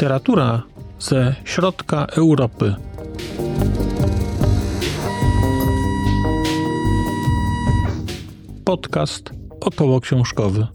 Literatura 0.00 0.62
ze 0.98 1.34
środka 1.44 2.06
Europy. 2.06 2.74
Podcast 8.64 9.30
około 9.60 10.00
książkowy. 10.00 10.66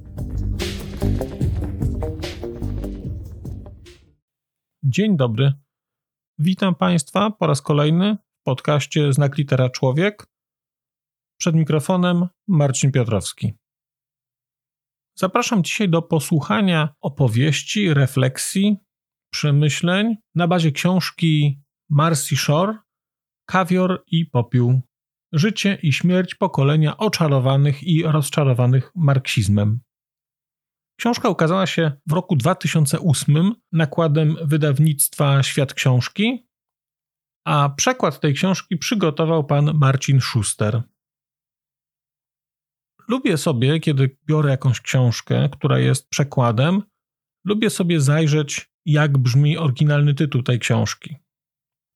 Dzień 4.83 5.17
dobry. 5.17 5.53
Witam 6.39 6.75
Państwa 6.75 7.31
po 7.31 7.47
raz 7.47 7.61
kolejny 7.61 8.17
w 8.41 8.43
podcaście 8.43 9.13
Znak 9.13 9.37
Litera 9.37 9.69
Człowiek. 9.69 10.27
Przed 11.37 11.55
mikrofonem 11.55 12.27
Marcin 12.47 12.91
Piotrowski. 12.91 13.53
Zapraszam 15.17 15.63
dzisiaj 15.63 15.89
do 15.89 16.01
posłuchania 16.01 16.95
opowieści, 17.01 17.93
refleksji, 17.93 18.84
przemyśleń 19.35 20.15
na 20.35 20.47
bazie 20.47 20.71
książki 20.71 21.61
Marcy 21.89 22.35
Shore 22.35 22.77
Kawior 23.45 24.03
i 24.07 24.25
popiół. 24.25 24.81
Życie 25.33 25.79
i 25.83 25.93
śmierć 25.93 26.35
pokolenia 26.35 26.97
oczarowanych 26.97 27.83
i 27.83 28.03
rozczarowanych 28.03 28.91
marksizmem. 28.95 29.79
Książka 30.99 31.29
ukazała 31.29 31.67
się 31.67 31.91
w 32.07 32.11
roku 32.11 32.35
2008 32.35 33.55
nakładem 33.71 34.35
wydawnictwa 34.41 35.43
Świat 35.43 35.73
Książki, 35.73 36.47
a 37.45 37.69
przekład 37.69 38.19
tej 38.19 38.33
książki 38.33 38.77
przygotował 38.77 39.43
pan 39.43 39.71
Marcin 39.73 40.21
Schuster. 40.21 40.83
Lubię 43.07 43.37
sobie, 43.37 43.79
kiedy 43.79 44.17
biorę 44.25 44.49
jakąś 44.49 44.81
książkę, 44.81 45.49
która 45.51 45.79
jest 45.79 46.09
przekładem, 46.09 46.81
lubię 47.45 47.69
sobie 47.69 48.01
zajrzeć, 48.01 48.74
jak 48.85 49.17
brzmi 49.17 49.57
oryginalny 49.57 50.13
tytuł 50.13 50.43
tej 50.43 50.59
książki. 50.59 51.15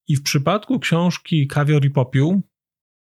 I 0.08 0.16
w 0.16 0.24
przypadku 0.24 0.80
książki 0.80 1.48
Kawior 1.48 1.86
i 1.86 1.90
Popiół, 1.90 2.42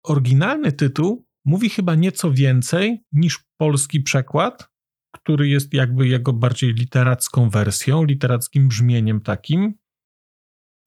oryginalny 0.03 0.71
tytuł 0.71 1.27
mówi 1.45 1.69
chyba 1.69 1.95
nieco 1.95 2.31
więcej 2.31 3.03
niż 3.11 3.39
polski 3.57 4.01
przekład, 4.01 4.69
który 5.11 5.47
jest 5.47 5.73
jakby 5.73 6.07
jego 6.07 6.33
bardziej 6.33 6.73
literacką 6.73 7.49
wersją, 7.49 8.03
literackim 8.03 8.67
brzmieniem 8.67 9.21
takim. 9.21 9.73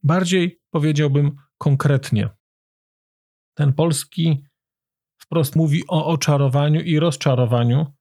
Bardziej 0.04 0.62
powiedziałbym 0.70 1.36
konkretnie. 1.58 2.30
Ten 3.54 3.74
polski 3.74 4.46
wprost 5.18 5.56
mówi 5.56 5.84
o 5.88 6.06
oczarowaniu 6.06 6.82
i 6.82 7.00
rozczarowaniu, 7.00 7.94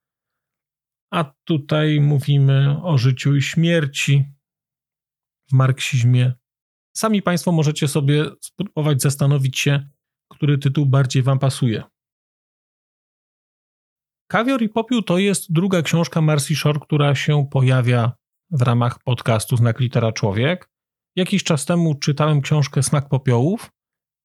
a 1.11 1.35
tutaj 1.45 2.01
mówimy 2.01 2.83
o 2.83 2.99
życiu 2.99 3.37
i 3.37 3.43
śmierci 3.43 4.35
w 5.51 5.53
marksizmie. 5.53 6.33
Sami 6.97 7.23
Państwo 7.23 7.53
możecie 7.53 7.89
sobie 7.89 8.31
spróbować 8.41 9.03
zastanowić 9.03 9.59
się, 9.59 9.89
który 10.31 10.59
tytuł 10.59 10.87
bardziej 10.87 11.23
Wam 11.23 11.39
pasuje. 11.39 11.85
Kawior 14.31 14.63
i 14.63 14.69
Popiół 14.69 15.03
to 15.03 15.19
jest 15.19 15.53
druga 15.53 15.83
książka 15.83 16.21
Marcy 16.21 16.57
Shore, 16.57 16.81
która 16.81 17.15
się 17.15 17.47
pojawia 17.51 18.13
w 18.51 18.63
ramach 18.63 18.99
podcastu 19.03 19.57
Znak 19.57 19.81
Litera 19.81 20.13
Człowiek. 20.13 20.71
Jakiś 21.17 21.45
czas 21.45 21.67
temu 21.67 21.95
czytałem 21.95 22.41
książkę 22.41 22.83
Smak 22.83 23.09
Popiołów 23.09 23.71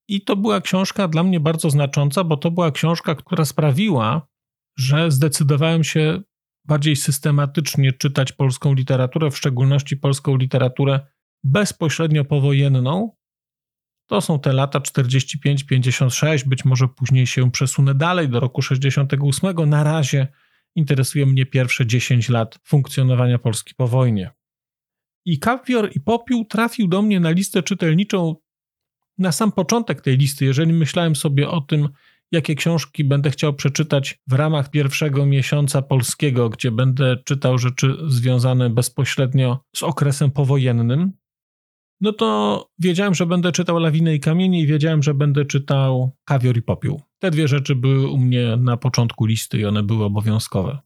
i 0.08 0.22
to 0.22 0.36
była 0.36 0.62
książka 0.62 1.08
dla 1.08 1.24
mnie 1.24 1.40
bardzo 1.40 1.70
znacząca, 1.70 2.24
bo 2.24 2.38
to 2.38 2.52
była 2.52 2.72
książka, 2.72 3.16
która 3.16 3.46
sprawiła, 3.46 4.28
że 4.78 5.12
zdecydowałem 5.12 5.84
się 5.84 6.22
bardziej 6.70 6.96
systematycznie 6.96 7.94
czytać 7.94 8.32
polską 8.32 8.74
literaturę, 8.74 9.32
w 9.32 9.38
szczególności 9.38 9.98
polską 9.98 10.38
literaturę 10.38 11.00
bezpośrednio 11.44 12.26
powojenną. 12.26 13.12
To 14.08 14.22
są 14.22 14.40
te 14.40 14.54
lata 14.54 14.80
45-56, 14.80 16.48
być 16.48 16.66
może 16.66 16.88
później 16.88 17.28
się 17.28 17.52
przesunę 17.52 17.96
dalej 17.96 18.30
do 18.30 18.40
roku 18.40 18.62
68. 18.62 19.70
Na 19.70 19.84
razie 19.84 20.28
interesuje 20.76 21.26
mnie 21.26 21.46
pierwsze 21.46 21.86
10 21.86 22.30
lat 22.30 22.60
funkcjonowania 22.64 23.40
Polski 23.40 23.76
po 23.76 23.88
wojnie. 23.88 24.32
I 25.26 25.40
Kapior 25.40 25.90
i 25.96 26.00
Popiół 26.00 26.46
trafił 26.46 26.88
do 26.88 27.02
mnie 27.02 27.20
na 27.20 27.30
listę 27.30 27.64
czytelniczą 27.64 28.36
na 29.18 29.32
sam 29.32 29.52
początek 29.52 30.02
tej 30.02 30.18
listy, 30.18 30.46
jeżeli 30.46 30.74
myślałem 30.74 31.16
sobie 31.16 31.50
o 31.50 31.62
tym, 31.62 31.90
jakie 32.32 32.56
książki 32.56 33.04
będę 33.04 33.32
chciał 33.32 33.54
przeczytać 33.54 34.20
w 34.28 34.34
ramach 34.34 34.72
pierwszego 34.72 35.26
miesiąca 35.26 35.82
polskiego, 35.82 36.50
gdzie 36.50 36.72
będę 36.72 37.18
czytał 37.26 37.58
rzeczy 37.58 37.96
związane 38.08 38.70
bezpośrednio 38.70 39.60
z 39.76 39.84
okresem 39.84 40.32
powojennym, 40.32 41.14
no 42.02 42.14
to 42.14 42.70
wiedziałem, 42.80 43.14
że 43.16 43.26
będę 43.26 43.52
czytał 43.52 43.80
Lawinę 43.80 44.16
i 44.16 44.20
Kamienie 44.20 44.62
i 44.62 44.68
wiedziałem, 44.68 45.04
że 45.04 45.14
będę 45.14 45.46
czytał 45.46 46.16
Kawior 46.26 46.58
i 46.58 46.62
Popiół. 46.62 47.02
Te 47.20 47.32
dwie 47.32 47.48
rzeczy 47.48 47.76
były 47.76 48.08
u 48.08 48.18
mnie 48.18 48.58
na 48.58 48.78
początku 48.78 49.26
listy 49.26 49.60
i 49.60 49.66
one 49.66 49.84
były 49.84 50.06
obowiązkowe. 50.06 50.80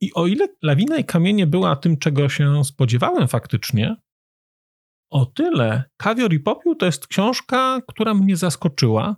I 0.00 0.14
o 0.14 0.26
ile 0.26 0.48
Lawina 0.62 0.98
i 0.98 1.04
Kamienie 1.04 1.46
była 1.46 1.76
tym, 1.76 1.96
czego 1.96 2.28
się 2.28 2.64
spodziewałem 2.64 3.28
faktycznie, 3.28 3.96
o 5.10 5.26
tyle 5.26 5.84
Kawior 5.96 6.32
i 6.32 6.40
Popiół 6.40 6.74
to 6.74 6.86
jest 6.86 7.06
książka, 7.06 7.80
która 7.88 8.14
mnie 8.14 8.36
zaskoczyła. 8.36 9.16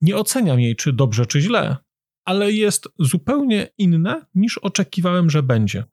Nie 0.00 0.16
oceniam 0.16 0.60
jej, 0.60 0.76
czy 0.76 0.92
dobrze, 0.92 1.26
czy 1.26 1.40
źle, 1.40 1.76
ale 2.24 2.52
jest 2.52 2.88
zupełnie 2.98 3.68
inna 3.78 4.26
niż 4.34 4.58
oczekiwałem, 4.58 5.30
że 5.30 5.42
będzie. 5.42 5.84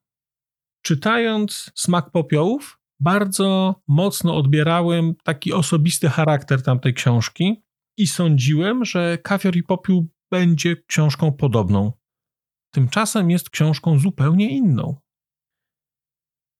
Czytając 0.85 1.71
Smak 1.75 2.11
Popiołów, 2.11 2.79
bardzo 2.99 3.75
mocno 3.87 4.37
odbierałem 4.37 5.15
taki 5.23 5.53
osobisty 5.53 6.09
charakter 6.09 6.63
tamtej 6.63 6.93
książki 6.93 7.63
i 7.97 8.07
sądziłem, 8.07 8.85
że 8.85 9.17
Kawior 9.23 9.55
i 9.55 9.63
Popiół 9.63 10.07
będzie 10.31 10.75
książką 10.75 11.31
podobną. 11.31 11.91
Tymczasem 12.73 13.31
jest 13.31 13.49
książką 13.49 13.99
zupełnie 13.99 14.49
inną. 14.49 14.95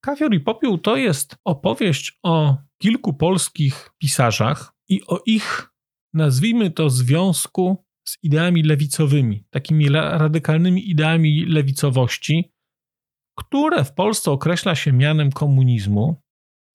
Kawior 0.02 0.34
i 0.34 0.40
Popiół 0.40 0.78
to 0.78 0.96
jest 0.96 1.36
opowieść 1.44 2.20
o 2.24 2.58
kilku 2.82 3.14
polskich 3.14 3.90
pisarzach 3.98 4.74
i 4.90 5.02
o 5.08 5.22
ich, 5.26 5.74
nazwijmy 6.18 6.72
to, 6.72 6.90
związku 6.90 7.86
z 8.08 8.18
ideami 8.24 8.64
lewicowymi, 8.64 9.46
takimi 9.50 9.90
radykalnymi 9.90 10.90
ideami 10.90 11.46
lewicowości, 11.46 12.52
które 13.38 13.84
w 13.84 13.94
Polsce 13.94 14.31
określa 14.31 14.75
się 14.75 14.94
mianem 14.94 15.31
komunizmu, 15.31 16.22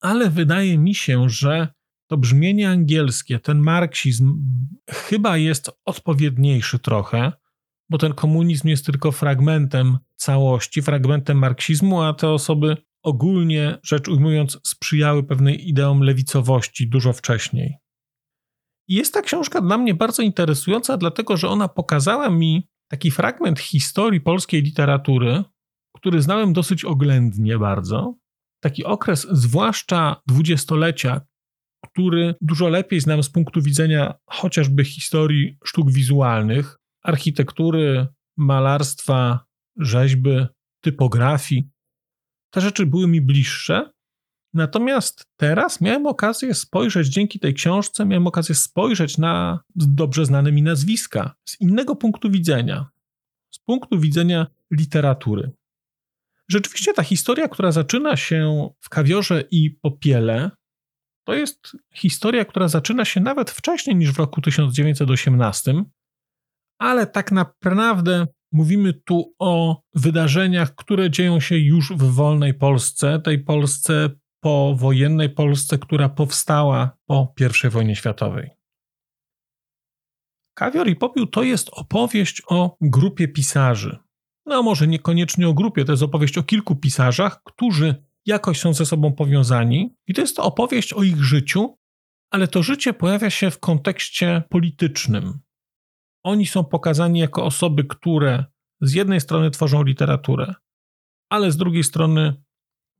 ale 0.00 0.30
wydaje 0.30 0.78
mi 0.78 0.94
się, 0.94 1.28
że 1.28 1.68
to 2.06 2.16
brzmienie 2.16 2.70
angielskie, 2.70 3.38
ten 3.38 3.58
marksizm 3.58 4.44
chyba 4.90 5.36
jest 5.36 5.70
odpowiedniejszy 5.84 6.78
trochę, 6.78 7.32
bo 7.90 7.98
ten 7.98 8.14
komunizm 8.14 8.68
jest 8.68 8.86
tylko 8.86 9.12
fragmentem 9.12 9.98
całości, 10.16 10.82
fragmentem 10.82 11.38
marksizmu, 11.38 12.02
a 12.02 12.14
te 12.14 12.28
osoby 12.28 12.76
ogólnie 13.02 13.78
rzecz 13.82 14.08
ujmując, 14.08 14.58
sprzyjały 14.64 15.22
pewnej 15.22 15.68
ideom 15.68 16.00
lewicowości 16.00 16.88
dużo 16.88 17.12
wcześniej. 17.12 17.81
Jest 18.88 19.14
ta 19.14 19.22
książka 19.22 19.60
dla 19.60 19.78
mnie 19.78 19.94
bardzo 19.94 20.22
interesująca, 20.22 20.96
dlatego 20.96 21.36
że 21.36 21.48
ona 21.48 21.68
pokazała 21.68 22.30
mi 22.30 22.68
taki 22.90 23.10
fragment 23.10 23.60
historii 23.60 24.20
polskiej 24.20 24.62
literatury, 24.62 25.44
który 25.96 26.22
znałem 26.22 26.52
dosyć 26.52 26.84
oględnie 26.84 27.58
bardzo, 27.58 28.14
taki 28.62 28.84
okres, 28.84 29.26
zwłaszcza 29.30 30.22
dwudziestolecia, 30.26 31.20
który 31.84 32.34
dużo 32.40 32.68
lepiej 32.68 33.00
znam 33.00 33.22
z 33.22 33.30
punktu 33.30 33.62
widzenia 33.62 34.14
chociażby 34.26 34.84
historii 34.84 35.58
sztuk 35.64 35.92
wizualnych, 35.92 36.78
architektury, 37.04 38.06
malarstwa, 38.36 39.46
rzeźby, 39.76 40.46
typografii. 40.84 41.70
Te 42.54 42.60
rzeczy 42.60 42.86
były 42.86 43.08
mi 43.08 43.20
bliższe. 43.20 43.90
Natomiast 44.54 45.26
teraz 45.36 45.80
miałem 45.80 46.06
okazję 46.06 46.54
spojrzeć, 46.54 47.08
dzięki 47.08 47.38
tej 47.38 47.54
książce, 47.54 48.06
miałem 48.06 48.26
okazję 48.26 48.54
spojrzeć 48.54 49.18
na 49.18 49.60
dobrze 49.74 50.26
znane 50.26 50.52
mi 50.52 50.62
nazwiska 50.62 51.34
z 51.44 51.60
innego 51.60 51.96
punktu 51.96 52.30
widzenia, 52.30 52.86
z 53.50 53.58
punktu 53.58 54.00
widzenia 54.00 54.46
literatury. 54.70 55.50
Rzeczywiście 56.48 56.92
ta 56.92 57.02
historia, 57.02 57.48
która 57.48 57.72
zaczyna 57.72 58.16
się 58.16 58.68
w 58.80 58.88
kawiorze 58.88 59.44
i 59.50 59.70
popiele, 59.70 60.50
to 61.24 61.34
jest 61.34 61.76
historia, 61.94 62.44
która 62.44 62.68
zaczyna 62.68 63.04
się 63.04 63.20
nawet 63.20 63.50
wcześniej 63.50 63.96
niż 63.96 64.12
w 64.12 64.18
roku 64.18 64.40
1918, 64.40 65.84
ale 66.78 67.06
tak 67.06 67.32
naprawdę 67.32 68.26
mówimy 68.52 68.92
tu 68.92 69.34
o 69.38 69.82
wydarzeniach, 69.94 70.74
które 70.74 71.10
dzieją 71.10 71.40
się 71.40 71.58
już 71.58 71.92
w 71.92 72.02
wolnej 72.02 72.54
Polsce, 72.54 73.20
tej 73.20 73.38
Polsce 73.38 74.10
powojennej 74.42 75.30
Polsce, 75.30 75.78
która 75.78 76.08
powstała 76.08 76.96
po 77.06 77.34
I 77.64 77.68
wojnie 77.68 77.96
światowej. 77.96 78.50
Kawior 80.54 80.88
i 80.88 80.96
popiół 80.96 81.26
to 81.26 81.42
jest 81.42 81.68
opowieść 81.72 82.42
o 82.48 82.76
grupie 82.80 83.28
pisarzy. 83.28 83.98
No, 84.46 84.62
może 84.62 84.86
niekoniecznie 84.86 85.48
o 85.48 85.54
grupie, 85.54 85.84
to 85.84 85.92
jest 85.92 86.02
opowieść 86.02 86.38
o 86.38 86.42
kilku 86.42 86.76
pisarzach, 86.76 87.42
którzy 87.44 88.04
jakoś 88.26 88.60
są 88.60 88.74
ze 88.74 88.86
sobą 88.86 89.12
powiązani, 89.12 89.96
i 90.06 90.14
to 90.14 90.20
jest 90.20 90.38
opowieść 90.38 90.92
o 90.92 91.02
ich 91.02 91.24
życiu, 91.24 91.78
ale 92.30 92.48
to 92.48 92.62
życie 92.62 92.92
pojawia 92.92 93.30
się 93.30 93.50
w 93.50 93.60
kontekście 93.60 94.42
politycznym. 94.48 95.40
Oni 96.24 96.46
są 96.46 96.64
pokazani 96.64 97.20
jako 97.20 97.44
osoby, 97.44 97.84
które 97.84 98.44
z 98.80 98.92
jednej 98.92 99.20
strony 99.20 99.50
tworzą 99.50 99.82
literaturę, 99.82 100.54
ale 101.30 101.52
z 101.52 101.56
drugiej 101.56 101.84
strony 101.84 102.42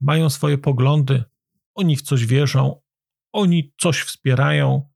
mają 0.01 0.31
swoje 0.31 0.59
poglądy, 0.59 1.25
oni 1.75 1.97
w 1.97 2.03
coś 2.03 2.27
wierzą, 2.27 2.83
oni 3.33 3.73
coś 3.81 4.01
wspierają, 4.01 4.91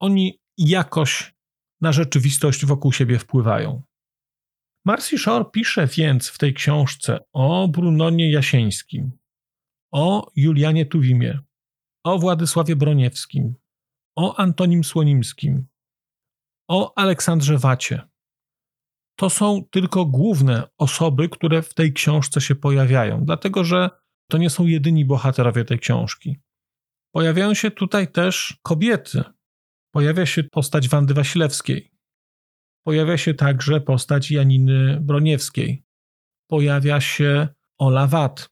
oni 0.00 0.40
jakoś 0.58 1.34
na 1.80 1.92
rzeczywistość 1.92 2.66
wokół 2.66 2.92
siebie 2.92 3.18
wpływają. 3.18 3.82
Marcy 4.84 5.18
Shore 5.18 5.44
pisze 5.52 5.86
więc 5.86 6.28
w 6.28 6.38
tej 6.38 6.54
książce 6.54 7.18
o 7.32 7.68
Brunonie 7.68 8.30
Jasieńskim, 8.30 9.18
o 9.92 10.30
Julianie 10.36 10.86
Tuwimie, 10.86 11.40
o 12.04 12.18
Władysławie 12.18 12.76
Broniewskim, 12.76 13.54
o 14.16 14.36
Antonim 14.36 14.84
Słonimskim, 14.84 15.66
o 16.68 16.98
Aleksandrze 16.98 17.58
Wacie. 17.58 18.02
To 19.16 19.30
są 19.30 19.64
tylko 19.70 20.04
główne 20.04 20.68
osoby, 20.78 21.28
które 21.28 21.62
w 21.62 21.74
tej 21.74 21.92
książce 21.92 22.40
się 22.40 22.54
pojawiają, 22.54 23.24
dlatego 23.24 23.64
że 23.64 23.90
to 24.32 24.38
nie 24.38 24.50
są 24.50 24.66
jedyni 24.66 25.04
bohaterowie 25.04 25.64
tej 25.64 25.78
książki. 25.78 26.40
Pojawiają 27.14 27.54
się 27.54 27.70
tutaj 27.70 28.12
też 28.12 28.56
kobiety. 28.62 29.22
Pojawia 29.90 30.26
się 30.26 30.44
postać 30.44 30.88
Wandy 30.88 31.14
Wasilewskiej. 31.14 31.92
Pojawia 32.82 33.18
się 33.18 33.34
także 33.34 33.80
postać 33.80 34.30
Janiny 34.30 35.00
Broniewskiej. 35.00 35.84
Pojawia 36.46 37.00
się 37.00 37.48
Ola 37.78 38.06
Wat. 38.06 38.50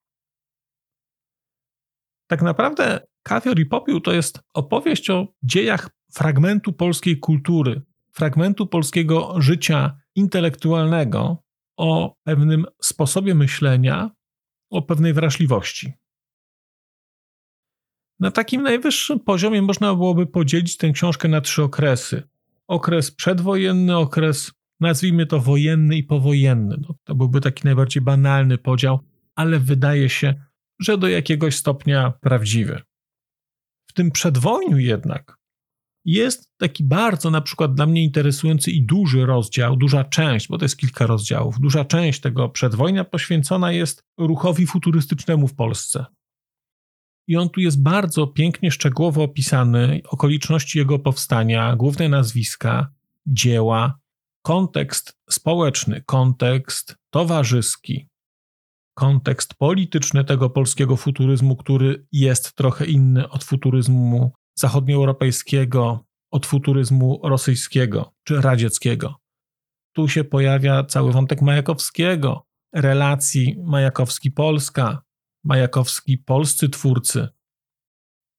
Tak 2.27 2.43
naprawdę 2.43 3.01
Kawior 3.23 3.59
i 3.59 3.67
Popiół 3.67 4.01
to 4.01 4.13
jest 4.13 4.41
opowieść 4.55 5.11
o 5.11 5.27
dziejach 5.43 5.91
fragmentu 6.13 6.73
polskiej 6.73 7.19
kultury, 7.19 7.83
fragmentu 8.13 8.67
polskiego 8.67 9.35
życia 9.41 10.01
intelektualnego, 10.15 11.43
o 11.77 12.17
pewnym 12.25 12.67
sposobie 12.83 13.35
myślenia, 13.35 14.11
o 14.71 14.83
pewnej 14.83 15.13
wrażliwości. 15.13 15.93
Na 18.21 18.31
takim 18.31 18.63
najwyższym 18.63 19.21
poziomie 19.21 19.63
można 19.63 19.95
byłoby 19.95 20.27
podzielić 20.27 20.77
tę 20.77 20.91
książkę 20.91 21.29
na 21.29 21.41
trzy 21.41 21.63
okresy. 21.63 22.23
Okres 22.69 23.11
przedwojenny, 23.11 23.97
okres 23.97 24.53
nazwijmy 24.81 25.27
to 25.27 25.41
wojenny 25.41 25.97
i 25.97 26.05
powojenny. 26.05 26.77
No, 26.81 26.95
to 27.05 27.15
byłby 27.15 27.41
taki 27.41 27.63
najbardziej 27.65 28.03
banalny 28.03 28.59
podział, 28.59 29.01
ale 29.35 29.59
wydaje 29.59 30.09
się, 30.09 30.45
że 30.81 30.99
do 30.99 31.09
jakiegoś 31.09 31.57
stopnia 31.57 32.13
prawdziwy. 32.21 32.83
W 33.87 33.93
tym 33.93 34.11
przedwojniu 34.11 34.79
jednak 34.79 35.40
jest 36.05 36.51
taki 36.57 36.85
bardzo 36.85 37.31
na 37.31 37.41
przykład 37.41 37.75
dla 37.75 37.87
mnie 37.87 38.05
interesujący 38.05 38.71
i 38.71 38.87
duży 38.87 39.27
rozdział, 39.27 39.77
duża 39.77 40.05
część, 40.05 40.49
bo 40.49 40.59
to 40.59 40.65
jest 40.65 40.77
kilka 40.77 41.07
rozdziałów, 41.07 41.61
duża 41.61 41.85
część 41.85 42.21
tego 42.21 42.49
przedwojnia 42.49 43.05
poświęcona 43.05 43.73
jest 43.73 44.05
ruchowi 44.19 44.67
futurystycznemu 44.67 45.49
w 45.49 45.55
Polsce. 45.55 46.07
I 47.29 47.37
on 47.37 47.51
tu 47.51 47.61
jest 47.61 47.83
bardzo 47.83 48.27
pięknie, 48.27 48.71
szczegółowo 48.71 49.23
opisany, 49.23 50.01
okoliczności 50.05 50.79
jego 50.79 50.99
powstania, 50.99 51.77
główne 51.77 52.09
nazwiska, 52.09 52.93
dzieła, 53.27 53.99
kontekst 54.43 55.19
społeczny, 55.31 56.03
kontekst 56.07 56.97
towarzyski, 57.11 58.09
kontekst 58.95 59.55
polityczny 59.55 60.25
tego 60.25 60.51
polskiego 60.51 60.97
futuryzmu, 60.97 61.57
który 61.57 62.07
jest 62.13 62.55
trochę 62.55 62.87
inny 62.87 63.29
od 63.29 63.45
futuryzmu 63.45 64.33
zachodnioeuropejskiego, 64.59 66.05
od 66.31 66.47
futuryzmu 66.47 67.21
rosyjskiego 67.25 68.15
czy 68.25 68.41
radzieckiego. 68.41 69.15
Tu 69.93 70.09
się 70.09 70.25
pojawia 70.25 70.85
cały 70.85 71.13
wątek 71.13 71.43
Majakowskiego, 71.43 72.47
relacji 72.75 73.57
Majakowski-Polska, 73.65 74.99
Majakowski-polscy 75.45 76.69
twórcy. 76.69 77.29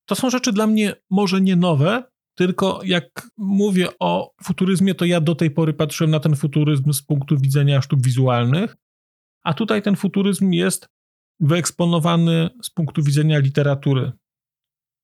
To 0.05 0.15
są 0.15 0.29
rzeczy 0.29 0.51
dla 0.51 0.67
mnie 0.67 0.95
może 1.09 1.41
nie 1.41 1.55
nowe, 1.55 2.03
tylko 2.35 2.79
jak 2.83 3.27
mówię 3.37 3.89
o 3.99 4.33
futuryzmie, 4.43 4.95
to 4.95 5.05
ja 5.05 5.21
do 5.21 5.35
tej 5.35 5.51
pory 5.51 5.73
patrzyłem 5.73 6.11
na 6.11 6.19
ten 6.19 6.35
futuryzm 6.35 6.93
z 6.93 7.01
punktu 7.01 7.37
widzenia 7.37 7.81
sztuk 7.81 8.01
wizualnych, 8.01 8.77
a 9.43 9.53
tutaj 9.53 9.81
ten 9.81 9.95
futuryzm 9.95 10.51
jest 10.51 10.87
wyeksponowany 11.39 12.49
z 12.63 12.69
punktu 12.69 13.03
widzenia 13.03 13.39
literatury. 13.39 14.11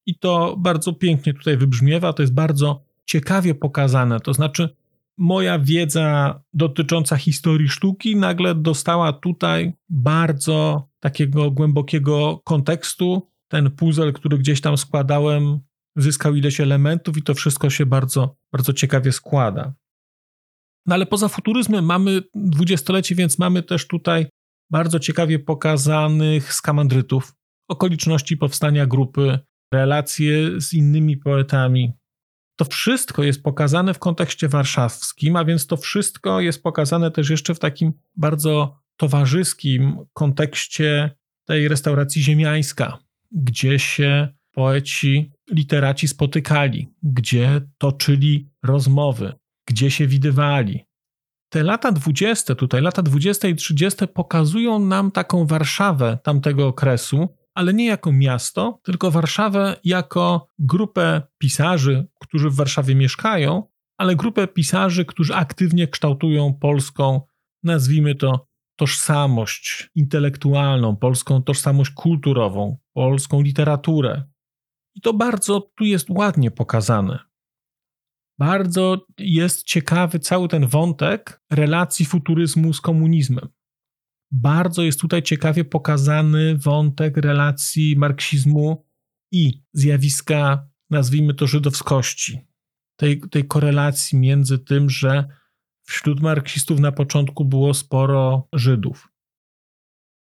I 0.07 0.19
to 0.19 0.55
bardzo 0.59 0.93
pięknie 0.93 1.33
tutaj 1.33 1.57
wybrzmiewa, 1.57 2.13
to 2.13 2.23
jest 2.23 2.33
bardzo 2.33 2.81
ciekawie 3.05 3.55
pokazane. 3.55 4.19
To 4.19 4.33
znaczy, 4.33 4.75
moja 5.17 5.59
wiedza 5.59 6.39
dotycząca 6.53 7.17
historii 7.17 7.69
sztuki 7.69 8.15
nagle 8.15 8.55
dostała 8.55 9.13
tutaj 9.13 9.73
bardzo 9.89 10.87
takiego 10.99 11.51
głębokiego 11.51 12.41
kontekstu. 12.43 13.27
Ten 13.47 13.71
puzzle, 13.71 14.13
który 14.13 14.37
gdzieś 14.37 14.61
tam 14.61 14.77
składałem, 14.77 15.59
zyskał 15.95 16.35
ileś 16.35 16.59
elementów 16.59 17.17
i 17.17 17.23
to 17.23 17.33
wszystko 17.33 17.69
się 17.69 17.85
bardzo, 17.85 18.35
bardzo 18.51 18.73
ciekawie 18.73 19.11
składa. 19.11 19.73
No 20.85 20.95
ale 20.95 21.05
poza 21.05 21.27
futuryzmem 21.27 21.85
mamy 21.85 22.21
dwudziestolecie, 22.35 23.15
więc 23.15 23.39
mamy 23.39 23.63
też 23.63 23.87
tutaj 23.87 24.27
bardzo 24.71 24.99
ciekawie 24.99 25.39
pokazanych 25.39 26.53
skamandrytów, 26.53 27.33
okoliczności 27.67 28.37
powstania 28.37 28.85
grupy, 28.85 29.39
relacje 29.73 30.61
z 30.61 30.73
innymi 30.73 31.17
poetami. 31.17 31.93
To 32.55 32.65
wszystko 32.65 33.23
jest 33.23 33.43
pokazane 33.43 33.93
w 33.93 33.99
kontekście 33.99 34.47
warszawskim, 34.47 35.35
a 35.35 35.45
więc 35.45 35.67
to 35.67 35.77
wszystko 35.77 36.41
jest 36.41 36.63
pokazane 36.63 37.11
też 37.11 37.29
jeszcze 37.29 37.55
w 37.55 37.59
takim 37.59 37.93
bardzo 38.15 38.79
towarzyskim 38.97 39.97
kontekście 40.13 41.11
tej 41.45 41.67
restauracji 41.67 42.21
ziemiańska, 42.21 42.97
gdzie 43.31 43.79
się 43.79 44.27
poeci, 44.51 45.31
literaci 45.51 46.07
spotykali, 46.07 46.87
gdzie 47.03 47.61
toczyli 47.77 48.49
rozmowy, 48.63 49.33
gdzie 49.67 49.91
się 49.91 50.07
widywali. 50.07 50.85
Te 51.49 51.63
lata 51.63 51.91
dwudzieste, 51.91 52.55
tutaj 52.55 52.81
lata 52.81 53.01
dwudzieste 53.01 53.49
i 53.49 53.55
trzydzieste 53.55 54.07
pokazują 54.07 54.79
nam 54.79 55.11
taką 55.11 55.45
Warszawę 55.45 56.17
tamtego 56.23 56.67
okresu, 56.67 57.36
ale 57.57 57.73
nie 57.73 57.85
jako 57.85 58.11
miasto, 58.11 58.79
tylko 58.83 59.11
Warszawę 59.11 59.75
jako 59.83 60.49
grupę 60.59 61.21
pisarzy, 61.37 62.07
którzy 62.19 62.49
w 62.49 62.55
Warszawie 62.55 62.95
mieszkają, 62.95 63.63
ale 63.97 64.15
grupę 64.15 64.47
pisarzy, 64.47 65.05
którzy 65.05 65.35
aktywnie 65.35 65.87
kształtują 65.87 66.53
polską, 66.53 67.21
nazwijmy 67.63 68.15
to, 68.15 68.47
tożsamość 68.75 69.89
intelektualną, 69.95 70.95
polską 70.95 71.43
tożsamość 71.43 71.91
kulturową, 71.91 72.77
polską 72.93 73.41
literaturę. 73.41 74.23
I 74.95 75.01
to 75.01 75.13
bardzo 75.13 75.61
tu 75.61 75.83
jest 75.83 76.09
ładnie 76.09 76.51
pokazane. 76.51 77.19
Bardzo 78.39 79.05
jest 79.19 79.63
ciekawy 79.63 80.19
cały 80.19 80.47
ten 80.47 80.67
wątek 80.67 81.41
relacji 81.51 82.05
futuryzmu 82.05 82.73
z 82.73 82.81
komunizmem. 82.81 83.49
Bardzo 84.31 84.83
jest 84.83 84.99
tutaj 84.99 85.23
ciekawie 85.23 85.65
pokazany 85.65 86.57
wątek 86.57 87.17
relacji 87.17 87.95
marksizmu 87.97 88.85
i 89.31 89.63
zjawiska, 89.73 90.67
nazwijmy 90.89 91.33
to 91.33 91.47
żydowskości. 91.47 92.47
Tej, 92.95 93.21
tej 93.21 93.47
korelacji 93.47 94.17
między 94.17 94.59
tym, 94.59 94.89
że 94.89 95.27
wśród 95.83 96.19
marksistów 96.19 96.79
na 96.79 96.91
początku 96.91 97.45
było 97.45 97.73
sporo 97.73 98.47
Żydów. 98.53 99.07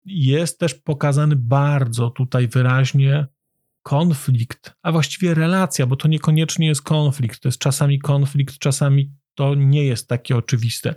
Jest 0.05 0.59
też 0.59 0.73
pokazany 0.73 1.35
bardzo 1.35 2.09
tutaj 2.09 2.47
wyraźnie 2.47 3.27
konflikt, 3.83 4.73
a 4.81 4.91
właściwie 4.91 5.33
relacja, 5.33 5.85
bo 5.85 5.95
to 5.95 6.07
niekoniecznie 6.07 6.67
jest 6.67 6.81
konflikt, 6.81 7.39
to 7.39 7.47
jest 7.47 7.59
czasami 7.59 7.99
konflikt, 7.99 8.57
czasami 8.57 9.11
to 9.35 9.55
nie 9.55 9.83
jest 9.85 10.07
takie 10.07 10.37
oczywiste. 10.37 10.95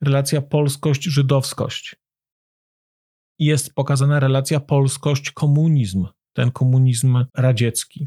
Relacja 0.00 0.42
polskość-żydowskość. 0.42 2.03
Jest 3.38 3.74
pokazana 3.74 4.20
relacja 4.20 4.60
polskość-komunizm, 4.60 6.06
ten 6.32 6.50
komunizm 6.50 7.24
radziecki. 7.34 8.06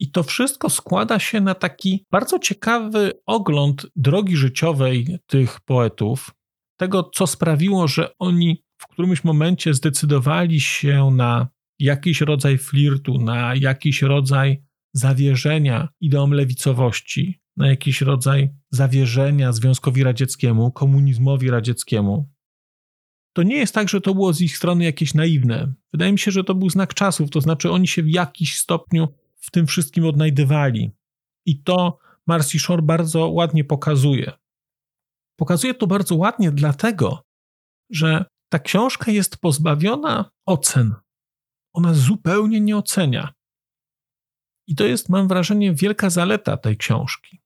I 0.00 0.10
to 0.10 0.22
wszystko 0.22 0.70
składa 0.70 1.18
się 1.18 1.40
na 1.40 1.54
taki 1.54 2.06
bardzo 2.10 2.38
ciekawy 2.38 3.12
ogląd 3.26 3.86
drogi 3.96 4.36
życiowej 4.36 5.18
tych 5.26 5.60
poetów, 5.60 6.30
tego, 6.76 7.10
co 7.14 7.26
sprawiło, 7.26 7.88
że 7.88 8.18
oni 8.18 8.62
w 8.78 8.86
którymś 8.86 9.24
momencie 9.24 9.74
zdecydowali 9.74 10.60
się 10.60 11.10
na 11.10 11.48
jakiś 11.78 12.20
rodzaj 12.20 12.58
flirtu, 12.58 13.18
na 13.18 13.54
jakiś 13.54 14.02
rodzaj 14.02 14.62
zawierzenia 14.94 15.88
ideom 16.00 16.32
lewicowości, 16.32 17.40
na 17.56 17.68
jakiś 17.68 18.00
rodzaj 18.00 18.50
zawierzenia 18.70 19.52
Związkowi 19.52 20.04
Radzieckiemu, 20.04 20.72
komunizmowi 20.72 21.50
radzieckiemu. 21.50 22.28
To 23.32 23.42
nie 23.42 23.56
jest 23.56 23.74
tak, 23.74 23.88
że 23.88 24.00
to 24.00 24.14
było 24.14 24.32
z 24.32 24.40
ich 24.40 24.56
strony 24.56 24.84
jakieś 24.84 25.14
naiwne. 25.14 25.72
Wydaje 25.92 26.12
mi 26.12 26.18
się, 26.18 26.30
że 26.30 26.44
to 26.44 26.54
był 26.54 26.70
znak 26.70 26.94
czasów, 26.94 27.30
to 27.30 27.40
znaczy 27.40 27.70
oni 27.70 27.88
się 27.88 28.02
w 28.02 28.08
jakiś 28.08 28.56
stopniu 28.56 29.08
w 29.36 29.50
tym 29.50 29.66
wszystkim 29.66 30.04
odnajdywali. 30.04 30.90
I 31.46 31.62
to 31.62 31.98
Marcy 32.26 32.58
Shore 32.58 32.82
bardzo 32.82 33.28
ładnie 33.28 33.64
pokazuje. 33.64 34.32
Pokazuje 35.36 35.74
to 35.74 35.86
bardzo 35.86 36.16
ładnie, 36.16 36.52
dlatego, 36.52 37.24
że 37.90 38.24
ta 38.48 38.58
książka 38.58 39.10
jest 39.10 39.36
pozbawiona 39.36 40.30
ocen. 40.46 40.94
Ona 41.72 41.94
zupełnie 41.94 42.60
nie 42.60 42.76
ocenia. 42.76 43.32
I 44.66 44.74
to 44.74 44.84
jest, 44.84 45.08
mam 45.08 45.28
wrażenie, 45.28 45.74
wielka 45.74 46.10
zaleta 46.10 46.56
tej 46.56 46.76
książki. 46.76 47.40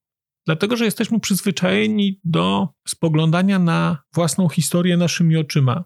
Dlatego, 0.47 0.77
że 0.77 0.85
jesteśmy 0.85 1.21
przyzwyczajeni 1.21 2.21
do 2.25 2.69
spoglądania 2.89 3.59
na 3.59 4.03
własną 4.15 4.49
historię 4.49 4.97
naszymi 4.97 5.37
oczyma. 5.37 5.85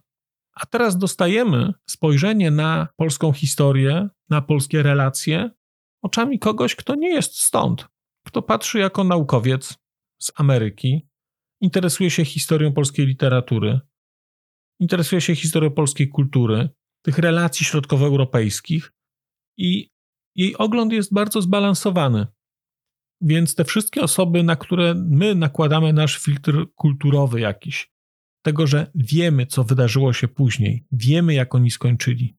A 0.55 0.67
teraz 0.67 0.99
dostajemy 0.99 1.73
spojrzenie 1.87 2.51
na 2.51 2.89
polską 2.97 3.33
historię, 3.33 4.09
na 4.31 4.43
polskie 4.43 4.83
relacje 4.83 5.51
oczami 6.03 6.39
kogoś, 6.39 6.75
kto 6.75 6.95
nie 6.95 7.11
jest 7.11 7.41
stąd, 7.41 7.89
kto 8.27 8.43
patrzy 8.43 8.79
jako 8.79 9.05
naukowiec 9.05 9.79
z 10.23 10.33
Ameryki, 10.37 11.09
interesuje 11.61 12.11
się 12.11 12.25
historią 12.25 12.73
polskiej 12.73 13.07
literatury, 13.07 13.81
interesuje 14.81 15.21
się 15.21 15.35
historią 15.35 15.71
polskiej 15.71 16.09
kultury, 16.09 16.69
tych 17.03 17.19
relacji 17.19 17.67
środkowoeuropejskich 17.67 18.93
i 19.59 19.91
jej 20.37 20.57
ogląd 20.57 20.93
jest 20.93 21.15
bardzo 21.15 21.43
zbalansowany. 21.43 22.27
Więc 23.21 23.55
te 23.55 23.65
wszystkie 23.65 24.03
osoby, 24.03 24.43
na 24.43 24.57
które 24.57 24.95
my 24.95 25.35
nakładamy 25.35 25.93
nasz 25.93 26.19
filtr 26.19 26.67
kulturowy 26.75 27.41
jakiś, 27.41 27.93
tego, 28.43 28.67
że 28.67 28.91
wiemy, 28.95 29.47
co 29.47 29.65
wydarzyło 29.65 30.13
się 30.13 30.29
później, 30.29 30.87
wiemy, 30.93 31.35
jak 31.35 31.55
oni 31.55 31.71
skończyli, 31.71 32.37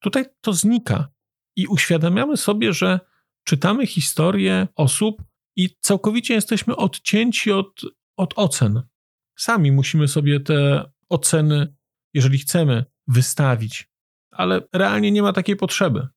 tutaj 0.00 0.24
to 0.40 0.52
znika 0.52 1.08
i 1.56 1.66
uświadamiamy 1.66 2.36
sobie, 2.36 2.72
że 2.72 3.00
czytamy 3.44 3.86
historię 3.86 4.68
osób 4.76 5.22
i 5.56 5.76
całkowicie 5.80 6.34
jesteśmy 6.34 6.76
odcięci 6.76 7.52
od, 7.52 7.82
od 8.16 8.34
ocen. 8.36 8.82
Sami 9.38 9.72
musimy 9.72 10.08
sobie 10.08 10.40
te 10.40 10.90
oceny, 11.08 11.74
jeżeli 12.14 12.38
chcemy, 12.38 12.84
wystawić, 13.06 13.90
ale 14.30 14.60
realnie 14.72 15.10
nie 15.10 15.22
ma 15.22 15.32
takiej 15.32 15.56
potrzeby. 15.56 16.08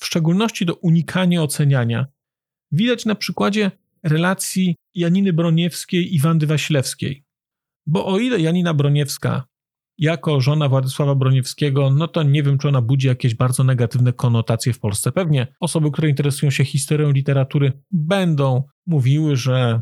W 0.00 0.06
szczególności 0.06 0.66
do 0.66 0.74
unikania 0.74 1.42
oceniania 1.42 2.06
widać 2.72 3.04
na 3.04 3.14
przykładzie 3.14 3.70
relacji 4.02 4.76
Janiny 4.94 5.32
Broniewskiej 5.32 6.14
i 6.14 6.20
Wandy 6.20 6.46
Wasilewskiej. 6.46 7.24
Bo 7.86 8.06
o 8.06 8.18
ile 8.18 8.40
Janina 8.40 8.74
Broniewska 8.74 9.44
jako 9.98 10.40
żona 10.40 10.68
Władysława 10.68 11.14
Broniewskiego, 11.14 11.90
no 11.90 12.08
to 12.08 12.22
nie 12.22 12.42
wiem, 12.42 12.58
czy 12.58 12.68
ona 12.68 12.82
budzi 12.82 13.06
jakieś 13.06 13.34
bardzo 13.34 13.64
negatywne 13.64 14.12
konotacje 14.12 14.72
w 14.72 14.78
Polsce. 14.78 15.12
Pewnie 15.12 15.46
osoby, 15.60 15.90
które 15.90 16.08
interesują 16.08 16.50
się 16.50 16.64
historią 16.64 17.10
literatury, 17.10 17.82
będą 17.90 18.64
mówiły, 18.86 19.36
że 19.36 19.80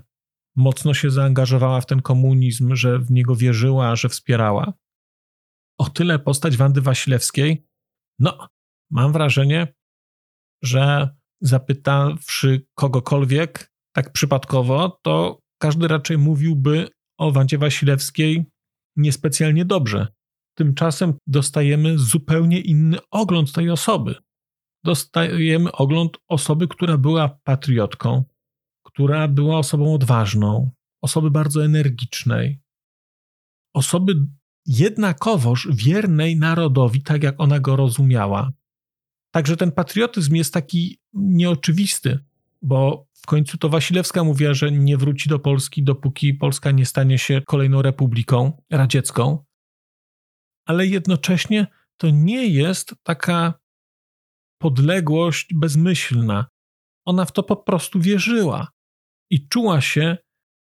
mocno 0.57 0.95
się 0.95 1.11
zaangażowała 1.11 1.81
w 1.81 1.87
ten 1.87 2.03
komunizm, 2.03 2.75
że 2.75 2.99
w 2.99 3.11
niego 3.11 3.37
wierzyła, 3.37 3.97
że 3.97 4.09
wspierała. 4.09 4.73
O 5.79 5.91
tyle 5.91 6.19
postać 6.19 6.57
Wandy 6.57 6.81
Wasilewskiej, 6.81 7.67
no, 8.19 8.49
mam 8.91 9.13
wrażenie, 9.13 9.75
że 10.63 11.09
zapytawszy 11.41 12.67
kogokolwiek 12.75 13.73
tak 13.95 14.13
przypadkowo, 14.13 14.99
to 15.03 15.41
każdy 15.59 15.89
raczej 15.89 16.19
mówiłby 16.19 16.89
o 17.19 17.33
Wandzie 17.33 17.59
Wasilewskiej 17.59 18.47
niespecjalnie 18.97 19.65
dobrze. 19.65 20.07
Tymczasem 20.59 21.15
dostajemy 21.27 21.99
zupełnie 21.99 22.61
inny 22.61 22.99
ogląd 23.11 23.53
tej 23.53 23.71
osoby. 23.71 24.15
Dostajemy 24.85 25.73
ogląd 25.73 26.19
osoby, 26.29 26.69
która 26.69 26.99
była 26.99 27.29
patriotką, 27.45 28.25
która 28.85 29.29
była 29.29 29.59
osobą 29.59 29.95
odważną, 29.95 30.71
osoby 31.03 31.31
bardzo 31.31 31.65
energicznej, 31.65 32.61
osoby 33.75 34.15
jednakowoż 34.67 35.69
wiernej 35.73 36.37
narodowi, 36.37 37.03
tak 37.03 37.23
jak 37.23 37.41
ona 37.41 37.61
go 37.61 37.77
rozumiała. 37.77 38.53
Także 39.31 39.57
ten 39.57 39.73
patriotyzm 39.73 40.35
jest 40.35 40.55
taki 40.55 40.99
nieoczywisty, 41.13 42.19
bo 42.63 43.07
w 43.13 43.27
końcu 43.27 43.59
to 43.59 43.69
Wasilewska 43.69 44.25
mówiła, 44.25 44.55
że 44.55 44.73
nie 44.73 44.97
wróci 44.97 45.29
do 45.29 45.39
Polski, 45.39 45.83
dopóki 45.83 46.35
Polska 46.35 46.71
nie 46.71 46.87
stanie 46.87 47.19
się 47.19 47.43
kolejną 47.47 47.83
republiką 47.83 48.63
radziecką. 48.71 49.45
Ale 50.67 50.87
jednocześnie 50.87 51.67
to 51.97 52.11
nie 52.11 52.47
jest 52.47 52.95
taka 53.03 53.55
podległość 54.59 55.55
bezmyślna. 55.55 56.47
Ona 57.07 57.25
w 57.25 57.33
to 57.33 57.43
po 57.43 57.57
prostu 57.57 58.01
wierzyła 58.01 58.69
i 59.31 59.49
czuła 59.49 59.81
się 59.81 60.17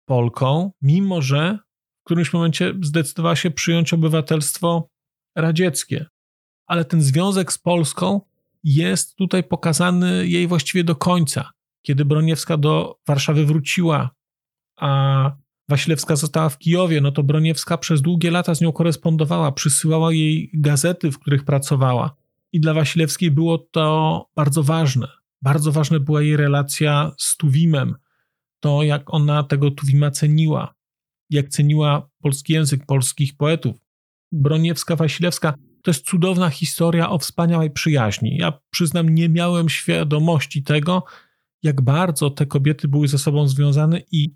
Polką, 0.09 0.73
mimo 0.83 1.23
że 1.23 1.59
w 2.00 2.04
którymś 2.04 2.33
momencie 2.33 2.75
zdecydowała 2.83 3.37
się 3.37 3.50
przyjąć 3.50 3.92
obywatelstwo 3.92 4.88
radzieckie. 5.37 6.06
Ale 6.66 6.85
ten 6.85 7.02
związek 7.02 7.52
z 7.52 7.59
Polską 7.59 8.21
jest 8.64 9.16
tutaj 9.16 9.44
pokazany 9.44 10.28
jej 10.28 10.47
właściwie 10.47 10.85
do 10.85 10.97
końca. 10.97 11.50
Kiedy 11.83 12.04
Broniewska 12.04 12.56
do 12.56 12.99
Warszawy 13.06 13.44
wróciła, 13.47 14.11
a 14.76 15.30
Wasilewska 15.68 16.16
została 16.16 16.49
w 16.49 16.59
Kijowie, 16.59 17.00
no 17.00 17.12
to 17.12 17.23
Broniewska 17.23 17.78
przez 17.78 18.02
długie 18.02 18.30
lata 18.30 18.54
z 18.54 18.61
nią 18.61 18.73
korespondowała, 18.73 19.52
przysyłała 19.52 20.12
jej 20.12 20.50
gazety, 20.54 21.12
w 21.12 21.18
których 21.18 21.44
pracowała. 21.44 22.16
I 22.52 22.61
dla 22.61 22.75
Wasilewskiej 22.75 23.30
było 23.30 23.59
to 23.59 24.26
bardzo 24.37 24.62
ważne. 24.62 25.09
Bardzo 25.42 25.73
ważna 25.73 26.00
była 26.00 26.23
jej 26.23 26.37
relacja 26.37 27.12
z 27.18 27.37
Tuwimem, 27.37 27.94
to 28.61 28.83
jak 28.83 29.14
ona 29.14 29.42
tego 29.42 29.71
Tuwima 29.71 30.11
ceniła, 30.11 30.75
jak 31.30 31.49
ceniła 31.49 32.09
polski 32.23 32.52
język, 32.52 32.87
polskich 32.87 33.37
poetów. 33.37 33.76
Broniewska-Wasilewska 34.35 35.52
to 35.85 35.91
jest 35.91 36.07
cudowna 36.07 36.50
historia 36.50 37.11
o 37.11 37.19
wspaniałej 37.19 37.71
przyjaźni. 37.71 38.37
Ja 38.37 38.53
przyznam, 38.71 39.09
nie 39.09 39.29
miałem 39.29 39.69
świadomości 39.69 40.62
tego, 40.62 41.05
jak 41.62 41.81
bardzo 41.81 42.31
te 42.31 42.47
kobiety 42.47 42.88
były 42.88 43.09
ze 43.09 43.19
sobą 43.19 43.49
związane 43.49 44.00
i 44.12 44.35